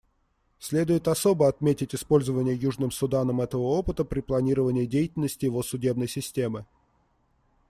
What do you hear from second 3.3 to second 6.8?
этого опыта при планировании деятельности его судебной системы.